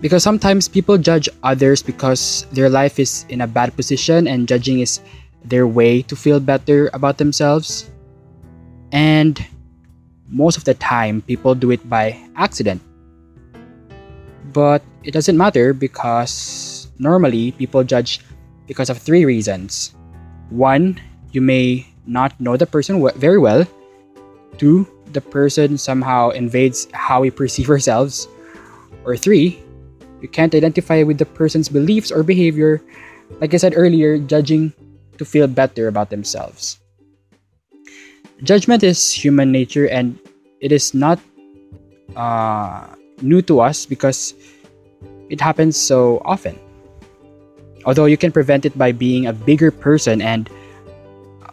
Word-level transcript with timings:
Because 0.00 0.22
sometimes 0.22 0.68
people 0.68 0.98
judge 0.98 1.28
others 1.42 1.82
because 1.82 2.46
their 2.52 2.68
life 2.68 3.00
is 3.00 3.24
in 3.30 3.40
a 3.40 3.46
bad 3.46 3.74
position 3.74 4.28
and 4.28 4.46
judging 4.46 4.80
is 4.80 5.00
their 5.42 5.66
way 5.66 6.02
to 6.02 6.14
feel 6.14 6.38
better 6.38 6.90
about 6.92 7.16
themselves. 7.16 7.90
And 8.92 9.40
most 10.28 10.56
of 10.56 10.64
the 10.64 10.74
time, 10.74 11.22
people 11.22 11.54
do 11.54 11.70
it 11.70 11.82
by 11.88 12.18
accident. 12.36 12.82
But 14.52 14.82
it 15.04 15.12
doesn't 15.12 15.36
matter 15.36 15.72
because 15.72 16.88
normally 16.98 17.52
people 17.52 17.84
judge 17.84 18.20
because 18.66 18.90
of 18.90 18.98
three 18.98 19.24
reasons. 19.24 19.94
One, 20.50 21.00
you 21.32 21.40
may 21.40 21.86
not 22.06 22.38
know 22.40 22.56
the 22.56 22.66
person 22.66 23.02
very 23.16 23.38
well. 23.38 23.66
Two, 24.58 24.86
the 25.12 25.20
person 25.20 25.78
somehow 25.78 26.30
invades 26.30 26.88
how 26.92 27.20
we 27.20 27.30
perceive 27.30 27.70
ourselves. 27.74 28.28
Or 29.04 29.16
three, 29.16 29.62
you 30.20 30.28
can't 30.28 30.54
identify 30.54 31.02
with 31.02 31.18
the 31.18 31.26
person's 31.26 31.68
beliefs 31.68 32.10
or 32.10 32.22
behavior, 32.22 32.82
like 33.40 33.54
I 33.54 33.58
said 33.58 33.74
earlier, 33.76 34.18
judging 34.18 34.72
to 35.18 35.24
feel 35.24 35.46
better 35.46 35.88
about 35.88 36.10
themselves. 36.10 36.80
Judgment 38.42 38.82
is 38.82 39.10
human 39.10 39.50
nature 39.50 39.88
and 39.88 40.18
it 40.60 40.72
is 40.72 40.92
not 40.92 41.18
uh, 42.16 42.86
new 43.22 43.40
to 43.42 43.60
us 43.60 43.86
because 43.86 44.34
it 45.30 45.40
happens 45.40 45.76
so 45.76 46.20
often. 46.24 46.58
Although 47.84 48.06
you 48.06 48.16
can 48.16 48.32
prevent 48.32 48.66
it 48.66 48.76
by 48.76 48.92
being 48.92 49.26
a 49.26 49.32
bigger 49.32 49.70
person 49.70 50.20
and 50.20 50.50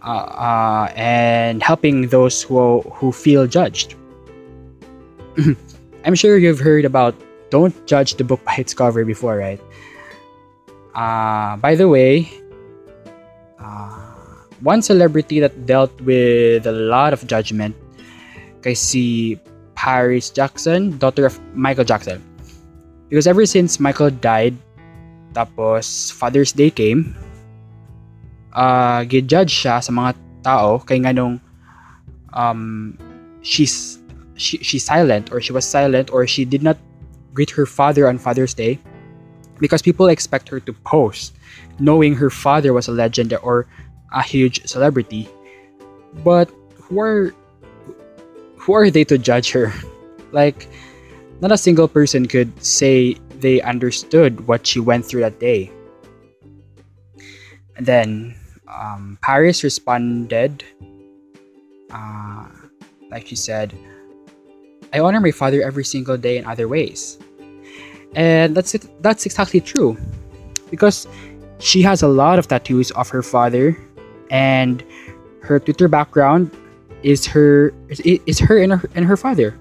uh, 0.04 0.28
uh, 0.36 0.92
and 0.96 1.64
helping 1.64 2.10
those 2.10 2.42
who 2.44 2.82
who 3.00 3.12
feel 3.12 3.48
judged. 3.48 3.96
I'm 6.04 6.16
sure 6.16 6.38
you've 6.38 6.60
heard 6.60 6.84
about 6.84 7.16
don't 7.50 7.72
judge 7.88 8.16
the 8.16 8.24
book 8.26 8.44
by 8.44 8.56
its 8.58 8.74
cover 8.74 9.06
before, 9.06 9.38
right? 9.38 9.62
Uh, 10.96 11.56
by 11.58 11.76
the 11.76 11.88
way, 11.88 12.30
uh, 13.60 14.03
one 14.64 14.82
celebrity 14.82 15.40
that 15.44 15.68
dealt 15.68 15.92
with 16.02 16.66
a 16.66 16.72
lot 16.72 17.12
of 17.12 17.28
judgment 17.28 17.76
kay 18.64 18.74
si 18.74 19.38
Paris 19.76 20.32
Jackson, 20.32 20.98
daughter 20.98 21.28
of 21.28 21.36
Michael 21.54 21.84
Jackson. 21.84 22.24
Because 23.12 23.28
ever 23.28 23.46
since 23.46 23.80
Michael 23.80 24.10
died, 24.10 24.56
tapos 25.36 26.10
Father's 26.16 26.56
Day 26.56 26.72
came, 26.72 27.12
uh, 28.56 29.04
gijudge 29.04 29.52
siya 29.52 29.84
sa 29.84 29.92
mga 29.92 30.16
tao 30.48 30.80
kay 30.80 31.04
nga 31.04 31.12
nung 31.12 31.44
um, 32.32 32.96
she's 33.44 34.00
she, 34.40 34.58
she's 34.64 34.88
silent 34.88 35.32
or 35.32 35.42
she 35.42 35.52
was 35.52 35.68
silent 35.68 36.10
or 36.10 36.26
she 36.26 36.46
did 36.46 36.64
not 36.64 36.80
greet 37.36 37.52
her 37.52 37.66
father 37.66 38.08
on 38.08 38.18
Father's 38.18 38.54
Day 38.54 38.80
because 39.60 39.82
people 39.82 40.08
expect 40.08 40.50
her 40.50 40.60
to 40.64 40.74
post 40.88 41.36
knowing 41.80 42.16
her 42.16 42.30
father 42.30 42.74
was 42.74 42.88
a 42.88 42.94
legend 42.94 43.34
or 43.44 43.68
a 44.14 44.22
huge 44.22 44.66
celebrity. 44.68 45.28
But 46.24 46.50
who 46.76 47.00
are 47.02 47.34
who 48.58 48.74
are 48.74 48.90
they 48.90 49.04
to 49.06 49.18
judge 49.18 49.52
her? 49.52 49.74
Like 50.34 50.66
not 51.42 51.52
a 51.52 51.58
single 51.58 51.88
person 51.88 52.26
could 52.26 52.50
say 52.58 53.14
they 53.38 53.62
understood 53.62 54.48
what 54.48 54.66
she 54.66 54.80
went 54.80 55.06
through 55.06 55.22
that 55.22 55.38
day. 55.38 55.70
And 57.78 57.86
then 57.86 58.34
um, 58.66 59.20
Paris 59.22 59.64
responded, 59.64 60.64
uh, 61.92 62.48
like 63.12 63.28
she 63.28 63.36
said, 63.36 63.78
I 64.94 65.00
honor 65.00 65.20
my 65.20 65.30
father 65.30 65.62
every 65.62 65.86
single 65.86 66.18
day 66.18 66.38
in 66.38 66.46
other 66.46 66.68
ways. 66.68 67.20
And 68.16 68.56
that's 68.56 68.74
it, 68.74 68.86
that's 69.04 69.26
exactly 69.26 69.62
true. 69.62 69.98
Because 70.72 71.06
she 71.60 71.82
has 71.82 72.02
a 72.02 72.08
lot 72.08 72.40
of 72.40 72.48
tattoos 72.48 72.90
of 72.92 73.10
her 73.10 73.22
father 73.22 73.78
and 74.34 74.84
her 75.46 75.62
Twitter 75.62 75.88
background 75.88 76.50
is 77.04 77.26
her 77.30 77.72
is, 77.88 78.40
her 78.40 78.58
and 78.58 78.74
her 78.74 78.90
and 78.98 79.06
her 79.06 79.16
father. 79.16 79.56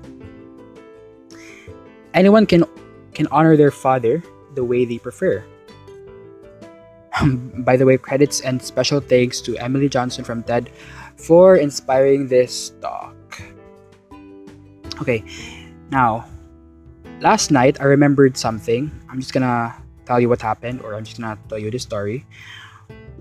Anyone 2.17 2.49
can 2.49 2.65
can 3.13 3.29
honor 3.29 3.55
their 3.55 3.71
father 3.71 4.25
the 4.57 4.65
way 4.65 4.85
they 4.89 4.99
prefer. 4.99 5.45
By 7.63 7.77
the 7.77 7.85
way, 7.85 7.99
credits 7.99 8.41
and 8.41 8.61
special 8.63 8.99
thanks 8.99 9.41
to 9.43 9.57
Emily 9.61 9.89
Johnson 9.89 10.25
from 10.25 10.43
TED 10.43 10.73
for 11.17 11.57
inspiring 11.57 12.27
this 12.27 12.73
talk. 12.81 13.15
Okay, 15.01 15.23
now, 15.91 16.25
last 17.21 17.51
night 17.51 17.77
I 17.81 17.85
remembered 17.85 18.39
something. 18.39 18.89
I'm 19.11 19.21
just 19.21 19.37
gonna 19.37 19.77
tell 20.07 20.21
you 20.21 20.31
what 20.31 20.41
happened, 20.41 20.81
or 20.81 20.95
I'm 20.95 21.05
just 21.05 21.21
gonna 21.21 21.37
tell 21.49 21.59
you 21.59 21.71
the 21.71 21.79
story. 21.79 22.25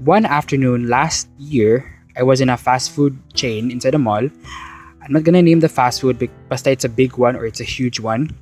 One 0.01 0.25
afternoon 0.25 0.89
last 0.89 1.30
year, 1.38 1.86
I 2.18 2.24
was 2.24 2.42
in 2.42 2.50
a 2.50 2.57
fast 2.57 2.89
food 2.89 3.13
chain 3.36 3.69
inside 3.69 3.94
a 3.94 4.01
mall. 4.01 4.25
I'm 4.98 5.13
not 5.13 5.21
gonna 5.21 5.44
name 5.45 5.59
the 5.59 5.69
fast 5.69 6.01
food 6.01 6.18
because 6.18 6.65
it's 6.65 6.86
a 6.86 6.89
big 6.89 7.21
one 7.21 7.36
or 7.36 7.45
it's 7.45 7.62
a 7.62 7.69
huge 7.69 8.00
one. 8.00 8.33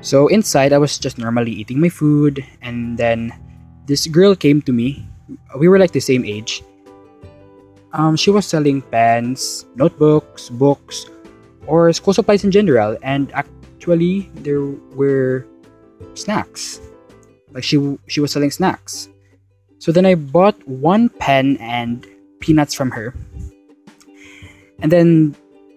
So 0.00 0.28
inside, 0.28 0.72
I 0.72 0.78
was 0.78 0.96
just 0.96 1.18
normally 1.18 1.52
eating 1.52 1.78
my 1.78 1.90
food, 1.90 2.40
and 2.62 2.96
then 2.96 3.36
this 3.84 4.06
girl 4.06 4.34
came 4.34 4.62
to 4.62 4.72
me. 4.72 5.04
We 5.60 5.68
were 5.68 5.78
like 5.78 5.92
the 5.92 6.00
same 6.00 6.24
age. 6.24 6.64
Um, 7.92 8.16
she 8.16 8.30
was 8.30 8.46
selling 8.46 8.80
pens, 8.80 9.66
notebooks, 9.76 10.48
books, 10.48 11.04
or 11.66 11.92
school 11.92 12.14
supplies 12.14 12.44
in 12.44 12.50
general, 12.50 12.96
and 13.02 13.28
actually 13.36 14.32
there 14.40 14.64
were 14.96 15.44
snacks. 16.14 16.80
Like 17.52 17.62
she 17.62 17.76
she 18.08 18.24
was 18.24 18.32
selling 18.32 18.50
snacks. 18.50 19.12
So 19.82 19.90
then 19.90 20.06
I 20.06 20.14
bought 20.14 20.54
one 20.68 21.10
pen 21.18 21.58
and 21.58 22.06
peanuts 22.38 22.70
from 22.70 22.94
her. 22.94 23.18
And 24.78 24.94
then 24.94 25.34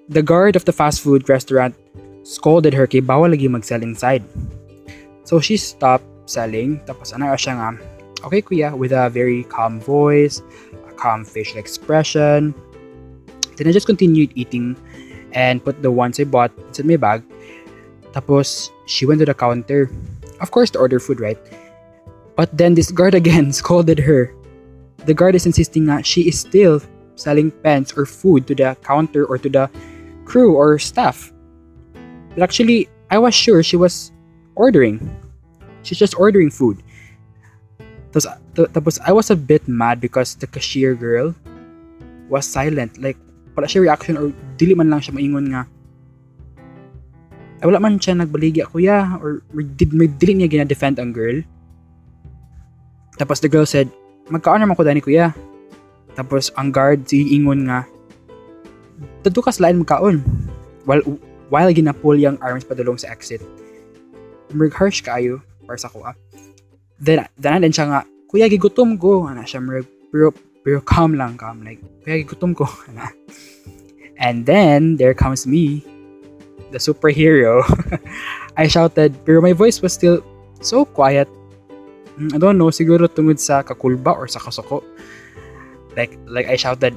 the 0.10 0.22
guard 0.22 0.56
of 0.56 0.66
the 0.66 0.72
fast 0.72 1.02
food 1.02 1.28
restaurant 1.28 1.74
scolded 2.22 2.78
her 2.78 2.86
kay 2.86 3.02
bawal 3.02 3.34
lagi 3.34 3.50
mag-sell 3.50 3.82
inside. 3.82 4.22
So 5.26 5.42
she 5.42 5.58
stopped 5.58 6.06
selling. 6.30 6.86
Tapos 6.86 7.18
ano 7.18 7.34
siya 7.34 7.58
nga, 7.58 7.70
okay 8.22 8.46
kuya, 8.46 8.78
with 8.78 8.94
a 8.94 9.10
very 9.10 9.42
calm 9.50 9.82
voice, 9.82 10.46
a 10.86 10.94
calm 10.94 11.26
facial 11.26 11.58
expression. 11.58 12.54
Then 13.58 13.66
I 13.66 13.74
just 13.74 13.90
continued 13.90 14.30
eating 14.38 14.78
and 15.34 15.66
put 15.66 15.82
the 15.82 15.90
ones 15.90 16.22
I 16.22 16.30
bought 16.30 16.54
inside 16.70 16.86
my 16.86 17.02
bag. 17.02 17.26
Tapos, 18.14 18.70
she 18.86 19.10
went 19.10 19.18
to 19.18 19.26
the 19.26 19.34
counter. 19.34 19.90
Of 20.46 20.54
course, 20.54 20.70
to 20.78 20.80
order 20.80 21.02
food, 21.02 21.18
right? 21.18 21.42
But 22.36 22.56
then 22.58 22.76
this 22.76 22.92
guard 22.92 23.16
again 23.16 23.52
scolded 23.60 24.00
her. 24.00 24.34
The 25.06 25.14
guard 25.14 25.36
is 25.36 25.46
insisting 25.46 25.86
that 25.86 26.06
she 26.06 26.28
is 26.28 26.40
still 26.40 26.82
selling 27.16 27.52
pens 27.64 27.94
or 27.96 28.06
food 28.06 28.48
to 28.48 28.56
the 28.56 28.76
counter 28.84 29.26
or 29.26 29.38
to 29.38 29.50
the 29.50 29.70
crew 30.26 30.56
or 30.56 30.80
staff. 30.80 31.32
But 32.34 32.44
actually, 32.44 32.90
I 33.10 33.18
was 33.18 33.34
sure 33.34 33.64
she 33.64 33.78
was 33.78 34.12
ordering. 34.56 35.00
She's 35.84 36.00
just 36.00 36.20
ordering 36.20 36.50
food. 36.50 36.82
Tapos, 38.12 39.00
I 39.06 39.12
was 39.12 39.30
a 39.30 39.36
bit 39.36 39.68
mad 39.68 40.02
because 40.02 40.36
the 40.36 40.48
cashier 40.48 40.96
girl 40.96 41.36
was 42.30 42.48
silent. 42.48 42.98
Like, 42.98 43.18
wala 43.56 43.72
siya 43.72 43.88
reaction 43.88 44.20
or 44.20 44.36
dili 44.60 44.76
man 44.76 44.92
lang 44.92 45.00
siya 45.00 45.16
maingon 45.16 45.48
nga 45.56 45.64
ay 47.64 47.66
wala 47.72 47.80
man 47.80 47.96
siya 47.98 48.20
nagbaligya 48.20 48.68
kuya 48.68 49.16
or 49.24 49.40
did 49.80 49.96
may 49.96 50.12
dili 50.12 50.44
niya 50.44 50.52
gina-defend 50.52 51.00
ang 51.00 51.16
girl 51.16 51.40
tapos 53.16 53.40
the 53.42 53.50
girl 53.50 53.68
said 53.68 53.90
magkaon 54.32 54.64
naman 54.64 54.76
ko 54.78 54.84
dani 54.84 55.02
kuya 55.04 55.32
tapos 56.16 56.52
ang 56.56 56.72
guard 56.72 57.04
si 57.08 57.36
ingon 57.36 57.68
nga 57.68 57.84
Tadto 59.26 59.44
ka 59.44 59.52
lain 59.60 59.84
magkaon 59.84 60.24
while 60.88 61.04
while 61.52 61.68
ginapul 61.74 62.16
yung 62.16 62.40
arms 62.40 62.64
padulong 62.64 62.96
sa 62.96 63.12
exit 63.12 63.44
Merg 64.56 64.72
harsh 64.72 65.04
kaayo 65.04 65.44
para 65.68 65.76
sa 65.76 65.92
kuha 65.92 66.16
then 67.02 67.28
then 67.36 67.60
din 67.60 67.76
siya 67.76 67.92
nga 67.92 68.02
kuya 68.32 68.48
gigutom 68.48 68.96
ko 68.96 69.28
ana 69.28 69.44
siya 69.44 69.60
merg 69.60 69.90
pero 70.14 70.32
pero 70.66 70.82
calm 70.82 71.14
lang, 71.14 71.38
calm. 71.38 71.62
Like, 71.62 71.80
kaya 72.02 72.26
gutom 72.26 72.58
ko. 72.58 72.66
and 74.18 74.50
then, 74.50 74.98
there 74.98 75.14
comes 75.14 75.46
me, 75.46 75.86
the 76.74 76.82
superhero. 76.82 77.62
I 78.58 78.66
shouted, 78.66 79.14
pero 79.24 79.46
my 79.46 79.54
voice 79.54 79.80
was 79.86 79.94
still 79.94 80.26
so 80.66 80.84
quiet. 80.84 81.30
Hmm, 82.16 82.32
I 82.32 82.38
don't 82.40 82.56
know, 82.56 82.72
siguro 82.72 83.08
tungod 83.12 83.40
sa 83.40 83.64
kakulba 83.64 84.16
or 84.16 84.28
sa 84.28 84.40
kasuko. 84.40 84.84
Like, 85.96 86.16
like 86.28 86.48
I 86.48 86.56
shouted, 86.56 86.96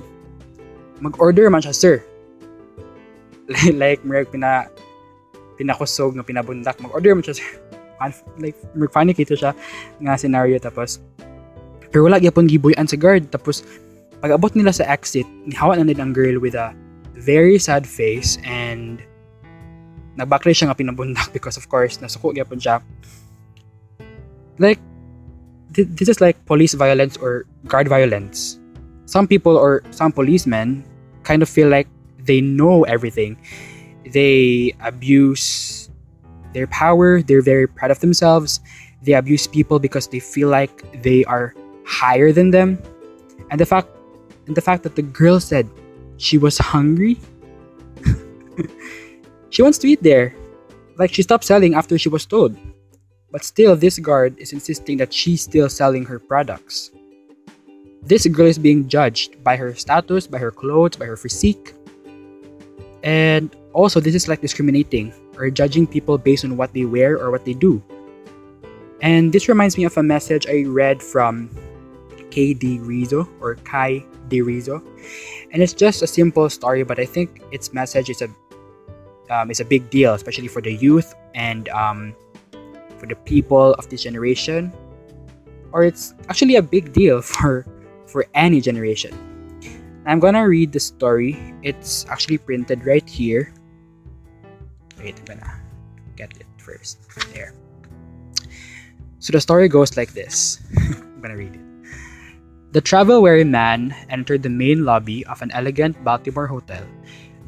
mag-order 1.02 1.50
man 1.50 1.62
siya, 1.62 1.74
sir. 1.74 2.02
like, 3.78 4.02
like, 4.02 4.30
pina, 4.30 4.70
pinakusog 5.58 6.14
na 6.14 6.26
pinabundak, 6.26 6.78
mag-order 6.82 7.14
man 7.14 7.26
siya, 7.26 7.38
sir. 7.38 7.50
like, 8.38 8.54
funny 8.94 9.10
kito 9.10 9.34
siya 9.34 9.50
nga 9.98 10.14
scenario 10.14 10.54
tapos 10.62 11.02
pero 11.88 12.04
wala 12.04 12.20
gyapon 12.20 12.46
gibuyan 12.46 12.84
sa 12.84 13.00
guard. 13.00 13.28
Tapos 13.32 13.64
pag 14.20 14.34
abot 14.34 14.52
nila 14.52 14.74
sa 14.74 14.84
exit, 14.88 15.24
nihawa 15.48 15.78
na 15.78 15.88
nila 15.88 16.04
ang 16.04 16.12
girl 16.12 16.36
with 16.36 16.54
a 16.54 16.76
very 17.16 17.56
sad 17.58 17.88
face 17.88 18.36
and 18.44 19.00
nagbakli 20.18 20.52
siya 20.52 20.70
nga 20.70 20.78
pinabundak 20.78 21.30
because 21.36 21.56
of 21.56 21.66
course 21.66 21.98
nasuko 21.98 22.34
gyapon 22.34 22.60
siya. 22.60 22.84
Like 24.58 24.82
this 25.84 26.08
is 26.08 26.20
like 26.20 26.34
police 26.46 26.74
violence 26.74 27.16
or 27.16 27.46
guard 27.66 27.88
violence. 27.88 28.58
Some 29.06 29.26
people 29.26 29.56
or 29.56 29.82
some 29.90 30.12
policemen 30.12 30.84
kind 31.22 31.42
of 31.42 31.48
feel 31.48 31.68
like 31.68 31.88
they 32.18 32.40
know 32.40 32.84
everything. 32.84 33.36
They 34.12 34.74
abuse 34.80 35.90
their 36.52 36.66
power, 36.66 37.22
they're 37.22 37.42
very 37.42 37.66
proud 37.66 37.90
of 37.90 38.00
themselves. 38.00 38.60
They 39.02 39.12
abuse 39.12 39.46
people 39.46 39.78
because 39.78 40.08
they 40.08 40.18
feel 40.18 40.48
like 40.48 41.02
they 41.02 41.24
are 41.24 41.54
higher 41.86 42.32
than 42.32 42.50
them. 42.50 42.82
And 43.50 43.60
the 43.60 43.66
fact 43.66 43.88
and 44.46 44.56
the 44.56 44.64
fact 44.64 44.82
that 44.82 44.96
the 44.96 45.02
girl 45.02 45.40
said 45.40 45.68
she 46.16 46.36
was 46.36 46.58
hungry. 46.58 47.20
she 49.50 49.62
wants 49.62 49.78
to 49.78 49.88
eat 49.88 50.02
there. 50.02 50.34
Like 50.96 51.14
she 51.14 51.22
stopped 51.22 51.44
selling 51.44 51.74
after 51.74 51.96
she 51.96 52.08
was 52.08 52.26
told. 52.26 52.56
But 53.30 53.44
still 53.44 53.76
this 53.76 53.98
guard 53.98 54.38
is 54.38 54.52
insisting 54.52 54.96
that 54.98 55.12
she's 55.12 55.42
still 55.42 55.68
selling 55.68 56.04
her 56.06 56.18
products. 56.18 56.90
This 58.02 58.26
girl 58.26 58.46
is 58.46 58.58
being 58.58 58.88
judged 58.88 59.42
by 59.44 59.56
her 59.56 59.74
status, 59.74 60.26
by 60.26 60.38
her 60.38 60.50
clothes, 60.50 60.96
by 60.96 61.06
her 61.06 61.16
physique. 61.16 61.74
And 63.02 63.54
also 63.72 64.00
this 64.00 64.14
is 64.14 64.28
like 64.28 64.40
discriminating 64.40 65.12
or 65.36 65.50
judging 65.50 65.86
people 65.86 66.18
based 66.18 66.44
on 66.44 66.56
what 66.56 66.72
they 66.72 66.84
wear 66.84 67.18
or 67.18 67.30
what 67.30 67.44
they 67.44 67.54
do. 67.54 67.82
And 69.00 69.32
this 69.32 69.48
reminds 69.48 69.76
me 69.76 69.84
of 69.84 69.96
a 69.96 70.02
message 70.02 70.46
I 70.48 70.64
read 70.66 71.02
from 71.02 71.50
K.D. 72.30 72.80
Rizzo 72.80 73.28
or 73.40 73.54
Kai 73.56 74.04
De 74.28 74.42
Rizzo, 74.42 74.82
and 75.52 75.62
it's 75.62 75.72
just 75.72 76.02
a 76.02 76.06
simple 76.06 76.50
story, 76.50 76.82
but 76.82 76.98
I 76.98 77.06
think 77.06 77.40
its 77.52 77.72
message 77.72 78.10
is 78.10 78.22
a 78.22 78.28
um, 79.30 79.50
is 79.50 79.60
a 79.60 79.64
big 79.64 79.90
deal, 79.90 80.14
especially 80.14 80.48
for 80.48 80.62
the 80.62 80.72
youth 80.72 81.14
and 81.34 81.68
um, 81.68 82.14
for 82.98 83.06
the 83.06 83.16
people 83.24 83.74
of 83.74 83.88
this 83.88 84.02
generation, 84.02 84.72
or 85.72 85.84
it's 85.84 86.14
actually 86.28 86.56
a 86.56 86.62
big 86.62 86.92
deal 86.92 87.22
for 87.22 87.64
for 88.06 88.26
any 88.34 88.60
generation. 88.60 89.14
I'm 90.06 90.20
gonna 90.20 90.48
read 90.48 90.72
the 90.72 90.80
story. 90.80 91.36
It's 91.62 92.06
actually 92.08 92.38
printed 92.38 92.84
right 92.86 93.04
here. 93.08 93.52
Wait, 94.98 95.18
I'm 95.20 95.24
gonna 95.24 95.60
get 96.16 96.32
it 96.40 96.48
first. 96.56 96.98
There. 97.34 97.52
So 99.18 99.32
the 99.32 99.40
story 99.40 99.68
goes 99.68 99.96
like 99.96 100.16
this. 100.16 100.64
I'm 100.78 101.20
gonna 101.20 101.36
read 101.36 101.54
it. 101.54 101.68
The 102.72 102.80
travel 102.80 103.22
weary 103.22 103.44
man 103.44 103.96
entered 104.08 104.42
the 104.42 104.52
main 104.52 104.84
lobby 104.84 105.24
of 105.26 105.40
an 105.40 105.50
elegant 105.52 105.96
Baltimore 106.04 106.46
hotel. 106.46 106.84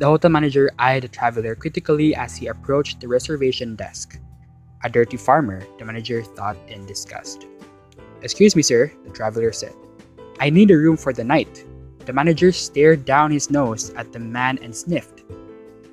The 0.00 0.06
hotel 0.06 0.30
manager 0.30 0.72
eyed 0.78 1.04
the 1.04 1.08
traveler 1.08 1.54
critically 1.54 2.14
as 2.14 2.36
he 2.36 2.48
approached 2.48 3.00
the 3.00 3.08
reservation 3.08 3.76
desk. 3.76 4.16
A 4.82 4.88
dirty 4.88 5.16
farmer, 5.16 5.62
the 5.78 5.84
manager 5.84 6.22
thought 6.22 6.56
in 6.68 6.86
disgust. 6.86 7.46
Excuse 8.22 8.56
me, 8.56 8.62
sir, 8.62 8.90
the 9.04 9.10
traveler 9.10 9.52
said. 9.52 9.74
I 10.38 10.48
need 10.48 10.70
a 10.70 10.76
room 10.76 10.96
for 10.96 11.12
the 11.12 11.24
night. 11.24 11.66
The 12.06 12.12
manager 12.14 12.50
stared 12.50 13.04
down 13.04 13.30
his 13.30 13.50
nose 13.50 13.90
at 13.90 14.12
the 14.12 14.18
man 14.18 14.58
and 14.62 14.74
sniffed. 14.74 15.22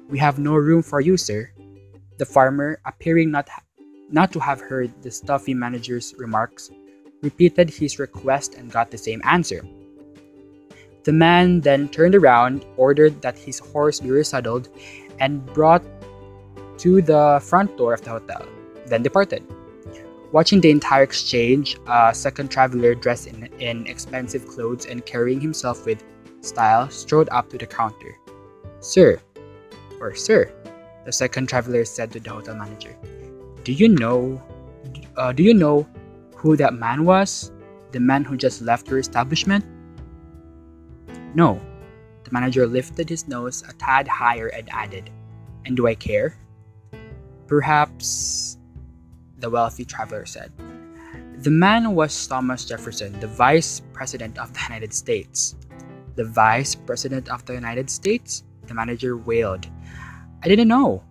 We 0.09 0.17
have 0.19 0.39
no 0.39 0.55
room 0.55 0.81
for 0.81 1.01
you, 1.01 1.17
sir. 1.17 1.51
The 2.17 2.25
farmer, 2.25 2.79
appearing 2.85 3.29
not, 3.29 3.49
not 4.09 4.31
to 4.31 4.39
have 4.39 4.61
heard 4.61 4.91
the 5.03 5.11
stuffy 5.11 5.53
manager's 5.53 6.15
remarks, 6.17 6.71
repeated 7.21 7.69
his 7.69 7.99
request 7.99 8.55
and 8.55 8.71
got 8.71 8.89
the 8.89 8.97
same 8.97 9.21
answer. 9.25 9.65
The 11.03 11.11
man 11.11 11.59
then 11.61 11.89
turned 11.89 12.15
around, 12.15 12.65
ordered 12.77 13.21
that 13.21 13.37
his 13.37 13.59
horse 13.59 13.99
be 13.99 14.09
resaddled, 14.09 14.69
and 15.19 15.45
brought 15.53 15.83
to 16.79 17.01
the 17.01 17.41
front 17.43 17.77
door 17.77 17.93
of 17.93 18.01
the 18.01 18.11
hotel, 18.11 18.47
then 18.87 19.03
departed. 19.03 19.43
Watching 20.31 20.59
the 20.59 20.71
entire 20.71 21.03
exchange, 21.03 21.77
a 21.87 22.13
second 22.13 22.49
traveler 22.49 22.95
dressed 22.95 23.27
in, 23.27 23.45
in 23.59 23.87
expensive 23.87 24.47
clothes 24.47 24.85
and 24.85 25.05
carrying 25.05 25.39
himself 25.39 25.85
with 25.85 26.03
style 26.41 26.89
strode 26.89 27.29
up 27.31 27.49
to 27.49 27.57
the 27.57 27.65
counter. 27.65 28.17
Sir, 28.79 29.19
or 29.99 30.15
sir, 30.15 30.51
the 31.05 31.11
second 31.11 31.47
traveler 31.47 31.85
said 31.85 32.11
to 32.11 32.19
the 32.19 32.29
hotel 32.29 32.55
manager, 32.55 32.95
"Do 33.63 33.71
you 33.71 33.87
know? 33.87 34.41
Uh, 35.15 35.31
do 35.31 35.43
you 35.43 35.53
know 35.53 35.87
who 36.35 36.55
that 36.57 36.73
man 36.73 37.05
was? 37.05 37.51
The 37.91 37.99
man 37.99 38.23
who 38.23 38.37
just 38.37 38.61
left 38.61 38.87
your 38.89 38.99
establishment? 38.99 39.65
No. 41.33 41.59
The 42.23 42.31
manager 42.31 42.67
lifted 42.67 43.09
his 43.09 43.27
nose 43.27 43.63
a 43.67 43.73
tad 43.73 44.07
higher 44.07 44.47
and 44.47 44.67
added, 44.71 45.09
And 45.65 45.75
do 45.75 45.87
I 45.87 45.95
care? 45.95 46.35
Perhaps, 47.47 48.56
the 49.37 49.49
wealthy 49.49 49.85
traveler 49.85 50.25
said. 50.25 50.51
The 51.39 51.51
man 51.51 51.93
was 51.93 52.27
Thomas 52.27 52.65
Jefferson, 52.65 53.19
the 53.19 53.27
Vice 53.27 53.81
President 53.93 54.37
of 54.37 54.53
the 54.53 54.59
United 54.67 54.93
States. 54.93 55.55
The 56.15 56.25
Vice 56.25 56.73
President 56.73 57.29
of 57.29 57.45
the 57.45 57.53
United 57.53 57.89
States? 57.89 58.43
The 58.65 58.73
manager 58.73 59.17
wailed. 59.17 59.67
I 60.43 60.47
didn't 60.47 60.67
know. 60.67 61.03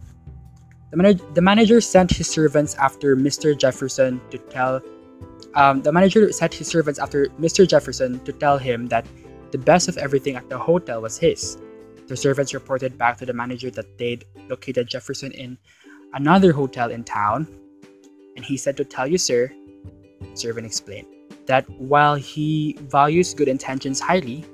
The, 0.90 0.96
manag- 0.96 1.34
the 1.34 1.42
manager 1.42 1.80
sent 1.80 2.10
his 2.10 2.28
servants 2.28 2.74
after 2.74 3.16
Mr. 3.16 3.56
Jefferson 3.56 4.20
to 4.30 4.38
tell 4.38 4.82
um, 5.54 5.82
the 5.82 5.92
manager 5.92 6.30
sent 6.32 6.52
his 6.52 6.66
servants 6.68 6.98
after 6.98 7.26
Mr. 7.40 7.66
Jefferson 7.66 8.20
to 8.24 8.32
tell 8.32 8.58
him 8.58 8.86
that 8.88 9.06
the 9.52 9.58
best 9.58 9.88
of 9.88 9.96
everything 9.96 10.36
at 10.36 10.48
the 10.50 10.58
hotel 10.58 11.00
was 11.00 11.16
his. 11.16 11.56
The 12.08 12.16
servants 12.16 12.52
reported 12.52 12.98
back 12.98 13.16
to 13.18 13.26
the 13.26 13.32
manager 13.32 13.70
that 13.70 13.96
they'd 13.96 14.24
located 14.48 14.86
Jefferson 14.88 15.32
in 15.32 15.56
another 16.12 16.52
hotel 16.52 16.90
in 16.90 17.04
town, 17.04 17.48
and 18.36 18.44
he 18.44 18.56
said 18.56 18.76
to 18.76 18.84
tell 18.84 19.06
you, 19.06 19.18
sir, 19.18 19.50
servant 20.34 20.66
explained, 20.66 21.06
that 21.46 21.68
while 21.80 22.14
he 22.14 22.76
values 22.82 23.34
good 23.34 23.48
intentions 23.48 23.98
highly, 23.98 24.44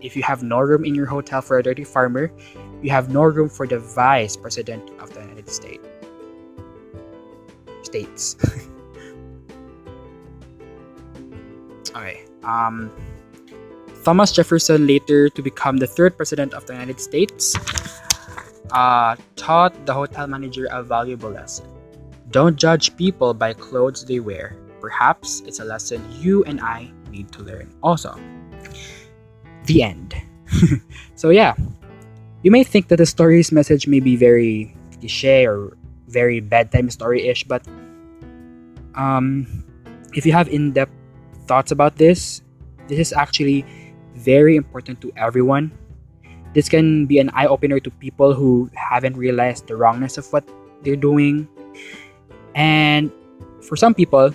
if 0.00 0.16
you 0.16 0.22
have 0.22 0.42
no 0.42 0.60
room 0.60 0.84
in 0.84 0.94
your 0.94 1.06
hotel 1.06 1.40
for 1.40 1.58
a 1.58 1.62
dirty 1.62 1.84
farmer, 1.84 2.30
you 2.82 2.90
have 2.90 3.10
no 3.10 3.22
room 3.22 3.48
for 3.48 3.66
the 3.66 3.78
vice 3.78 4.36
president 4.36 4.90
of 5.00 5.12
the 5.14 5.20
United 5.20 5.48
States. 5.48 5.86
States. 7.82 8.36
Okay. 11.90 12.24
Um, 12.44 12.92
Thomas 14.04 14.32
Jefferson, 14.32 14.86
later 14.86 15.28
to 15.28 15.42
become 15.42 15.76
the 15.76 15.86
third 15.86 16.16
president 16.16 16.54
of 16.54 16.64
the 16.66 16.72
United 16.72 17.00
States, 17.00 17.56
uh, 18.72 19.16
taught 19.36 19.74
the 19.84 19.92
hotel 19.92 20.26
manager 20.26 20.68
a 20.70 20.82
valuable 20.82 21.30
lesson. 21.30 21.66
Don't 22.30 22.56
judge 22.56 22.96
people 22.96 23.32
by 23.32 23.54
clothes 23.54 24.04
they 24.04 24.20
wear. 24.20 24.56
Perhaps 24.80 25.40
it's 25.46 25.60
a 25.60 25.64
lesson 25.64 26.04
you 26.20 26.44
and 26.44 26.60
I 26.60 26.92
need 27.10 27.32
to 27.32 27.42
learn 27.42 27.72
also. 27.82 28.18
The 29.64 29.82
end. 29.82 30.14
so, 31.14 31.30
yeah, 31.30 31.54
you 32.42 32.50
may 32.50 32.64
think 32.64 32.88
that 32.88 32.96
the 32.96 33.06
story's 33.06 33.50
message 33.50 33.86
may 33.86 34.00
be 34.00 34.16
very 34.16 34.76
cliche 34.98 35.46
or 35.46 35.76
very 36.08 36.40
bedtime 36.40 36.90
story 36.90 37.26
ish, 37.26 37.44
but 37.44 37.66
um, 38.94 39.64
if 40.12 40.26
you 40.26 40.32
have 40.32 40.48
in 40.48 40.72
depth 40.72 40.92
thoughts 41.46 41.72
about 41.72 41.96
this, 41.96 42.42
this 42.88 42.98
is 42.98 43.12
actually 43.12 43.64
very 44.14 44.56
important 44.56 45.00
to 45.00 45.12
everyone. 45.16 45.72
This 46.54 46.68
can 46.68 47.06
be 47.06 47.18
an 47.18 47.30
eye 47.30 47.46
opener 47.46 47.80
to 47.80 47.90
people 47.90 48.34
who 48.34 48.70
haven't 48.74 49.16
realized 49.16 49.66
the 49.66 49.76
wrongness 49.76 50.18
of 50.18 50.26
what 50.32 50.48
they're 50.82 50.96
doing. 50.96 51.48
And 52.54 53.12
for 53.62 53.76
some 53.76 53.94
people, 53.94 54.34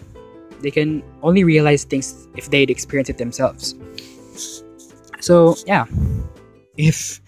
they 0.61 0.71
can 0.71 1.03
only 1.21 1.43
realize 1.43 1.83
things 1.83 2.27
if 2.35 2.49
they'd 2.49 2.69
experience 2.69 3.09
it 3.09 3.17
themselves. 3.17 3.75
So, 5.19 5.55
yeah, 5.65 5.85
if 6.77 7.21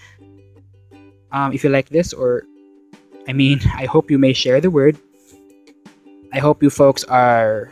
um, 1.32 1.51
if 1.51 1.63
you 1.63 1.70
like 1.70 1.89
this, 1.89 2.13
or 2.13 2.44
I 3.27 3.34
mean, 3.34 3.60
I 3.75 3.86
hope 3.86 4.10
you 4.10 4.18
may 4.18 4.34
share 4.34 4.62
the 4.62 4.72
word. 4.72 4.98
I 6.34 6.39
hope 6.39 6.63
you 6.63 6.70
folks 6.70 7.04
are 7.06 7.72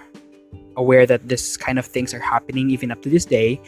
aware 0.75 1.05
that 1.05 1.27
this 1.27 1.58
kind 1.58 1.77
of 1.77 1.86
things 1.86 2.13
are 2.13 2.20
happening 2.20 2.70
even 2.70 2.91
up 2.91 3.01
to 3.03 3.10
this 3.10 3.25
day 3.25 3.62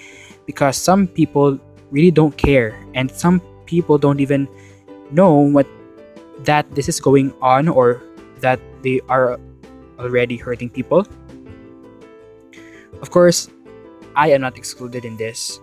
because 0.45 0.77
some 0.77 1.07
people 1.07 1.59
really 1.91 2.11
don't 2.11 2.35
care 2.37 2.73
and 2.95 3.11
some 3.11 3.41
people 3.65 3.97
don't 3.97 4.19
even 4.19 4.47
know 5.11 5.33
what 5.35 5.67
that 6.43 6.65
this 6.73 6.89
is 6.89 6.99
going 6.99 7.33
on 7.41 7.67
or 7.67 8.01
that 8.39 8.59
they 8.81 9.01
are 9.09 9.39
already 9.99 10.37
hurting 10.37 10.69
people. 10.69 11.05
Of 13.01 13.11
course 13.11 13.49
i 14.15 14.31
am 14.31 14.41
not 14.41 14.57
excluded 14.57 15.03
in 15.03 15.17
this. 15.17 15.59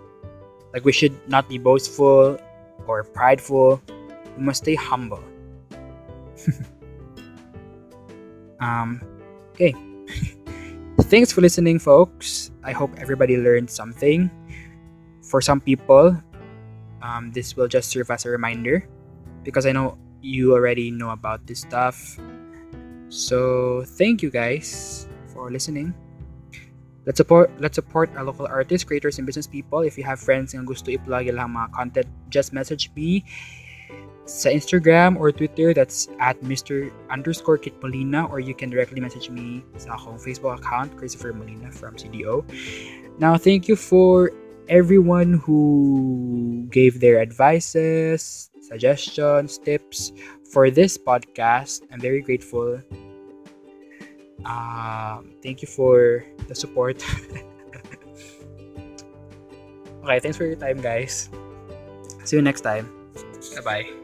Like 0.73 0.85
we 0.85 0.93
should 0.93 1.17
not 1.29 1.49
be 1.49 1.57
boastful 1.59 2.39
or 2.87 3.05
prideful. 3.05 3.81
We 4.37 4.45
must 4.45 4.63
stay 4.63 4.77
humble. 4.77 5.25
Um 8.63 9.03
okay. 9.59 9.75
Thanks 11.11 11.35
for 11.35 11.41
listening 11.43 11.83
folks. 11.83 12.55
I 12.63 12.71
hope 12.71 12.95
everybody 12.95 13.35
learned 13.35 13.67
something. 13.67 14.31
For 15.27 15.43
some 15.43 15.59
people, 15.59 16.15
um, 17.03 17.33
this 17.35 17.57
will 17.57 17.67
just 17.67 17.91
serve 17.91 18.11
as 18.15 18.23
a 18.25 18.31
reminder 18.31 18.87
because 19.43 19.67
I 19.67 19.73
know 19.73 19.99
you 20.23 20.55
already 20.55 20.95
know 20.95 21.11
about 21.11 21.43
this 21.45 21.67
stuff. 21.67 21.99
So 23.13 23.85
thank 24.01 24.25
you 24.25 24.33
guys 24.33 25.07
for 25.29 25.53
listening. 25.53 25.93
Let's 27.05 27.21
support 27.21 27.53
let's 27.61 27.77
support 27.77 28.09
our 28.17 28.25
local 28.25 28.49
artists, 28.49 28.89
creators, 28.89 29.21
and 29.21 29.29
business 29.29 29.45
people. 29.45 29.85
If 29.85 30.01
you 30.01 30.05
have 30.09 30.17
friends 30.17 30.57
and 30.57 30.65
gusto 30.65 30.89
i-plug 30.89 31.29
lang 31.29 31.53
mga 31.53 31.77
content, 31.77 32.09
just 32.33 32.57
message 32.57 32.89
me 32.97 33.21
sa 34.25 34.49
Instagram 34.49 35.21
or 35.21 35.29
Twitter. 35.29 35.77
That's 35.77 36.09
at 36.25 36.41
Mr. 36.41 36.89
underscore 37.13 37.61
Kit 37.61 37.77
Molina 37.85 38.25
or 38.33 38.41
you 38.41 38.57
can 38.57 38.73
directly 38.73 39.05
message 39.05 39.29
me 39.29 39.61
sa 39.77 40.01
akong 40.01 40.17
Facebook 40.17 40.65
account, 40.65 40.97
Kristoffer 40.97 41.37
Molina 41.37 41.69
from 41.69 42.01
CDO. 42.01 42.49
Now, 43.21 43.37
thank 43.37 43.69
you 43.69 43.77
for 43.77 44.33
everyone 44.73 45.37
who 45.37 46.65
gave 46.73 47.05
their 47.05 47.21
advices, 47.21 48.49
suggestions, 48.65 49.61
tips 49.61 50.17
for 50.53 50.71
this 50.71 50.99
podcast. 50.99 51.83
I'm 51.91 51.99
very 52.01 52.21
grateful. 52.21 52.81
Um, 54.45 55.33
thank 55.43 55.63
you 55.63 55.69
for 55.69 56.25
the 56.47 56.55
support. 56.55 57.03
okay, 60.05 60.21
thanks 60.21 60.37
for 60.37 60.45
your 60.45 60.57
time, 60.57 60.81
guys. 60.81 61.31
See 62.25 62.37
you 62.37 62.43
next 62.43 62.61
time. 62.61 62.93
Bye 63.57 63.63
bye. 63.65 64.02